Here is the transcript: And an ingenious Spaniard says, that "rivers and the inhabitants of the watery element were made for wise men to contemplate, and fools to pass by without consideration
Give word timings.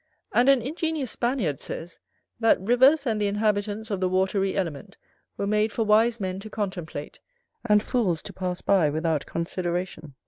And 0.31 0.49
an 0.49 0.63
ingenious 0.63 1.11
Spaniard 1.11 1.59
says, 1.59 1.99
that 2.39 2.59
"rivers 2.59 3.05
and 3.05 3.21
the 3.21 3.27
inhabitants 3.27 3.91
of 3.91 3.99
the 3.99 4.09
watery 4.09 4.55
element 4.57 4.97
were 5.37 5.45
made 5.45 5.71
for 5.71 5.83
wise 5.85 6.19
men 6.19 6.39
to 6.39 6.49
contemplate, 6.49 7.19
and 7.63 7.83
fools 7.83 8.23
to 8.23 8.33
pass 8.33 8.61
by 8.61 8.89
without 8.89 9.27
consideration 9.27 10.15